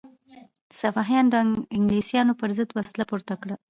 [0.79, 1.35] سپاهیانو د
[1.77, 3.55] انګلیسانو پر ضد وسله پورته کړه.